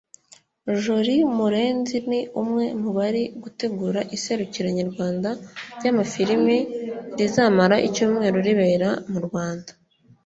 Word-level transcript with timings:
Jolie 0.83 1.25
Murenzi 1.35 1.97
ni 2.09 2.19
umwe 2.41 2.65
mu 2.81 2.89
bari 2.97 3.23
gutegura 3.43 3.99
iserukira 4.15 4.67
nyarwanda 4.79 5.29
ry’amafilimi 5.77 6.57
rizamara 7.17 7.75
icyumweru 7.87 8.37
ribera 8.47 8.89
mu 9.11 9.19
Rwanda 9.27 9.71